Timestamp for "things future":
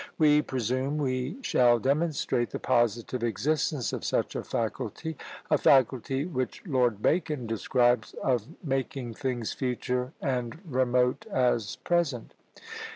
9.13-10.11